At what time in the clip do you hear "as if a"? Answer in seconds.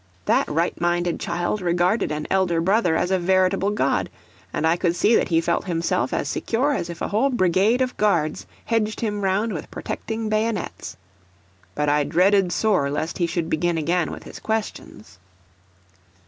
6.73-7.09